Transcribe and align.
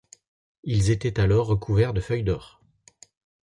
Ils 0.63 0.89
étaient 0.89 1.19
alors 1.19 1.45
recouverts 1.45 1.93
de 1.93 2.01
feuilles 2.01 2.23
d'or. 2.23 2.59